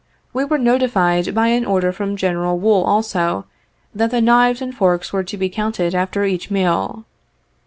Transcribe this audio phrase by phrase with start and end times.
[0.33, 3.45] We were notified, by an order from General Wool also,
[3.93, 7.05] that the knives and forks were to be counted after each meal.